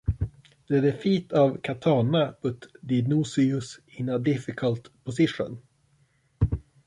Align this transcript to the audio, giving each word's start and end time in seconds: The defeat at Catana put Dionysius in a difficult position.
The 0.67 0.81
defeat 0.81 1.31
at 1.31 1.61
Catana 1.61 2.35
put 2.41 2.65
Dionysius 2.83 3.81
in 3.97 4.09
a 4.09 4.17
difficult 4.17 4.89
position. 5.03 5.61